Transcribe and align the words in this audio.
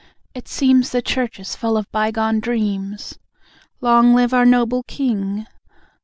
(It 0.33 0.47
seems 0.47 0.89
The 0.89 1.03
Church 1.03 1.39
is 1.39 1.55
full 1.55 1.77
of 1.77 1.91
bygone 1.91 2.39
dreams.) 2.39 3.19
LONG 3.81 4.15
LIVE 4.15 4.33
OUR 4.33 4.45
NOBLE 4.47 4.81
KING. 4.87 5.45